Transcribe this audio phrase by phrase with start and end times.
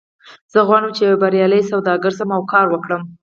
[0.53, 3.01] زه غواړم چې یو بریالی سوداګر شم او کار وکړم